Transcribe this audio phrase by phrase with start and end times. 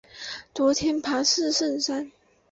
[0.51, 2.11] 昨天爬四圣山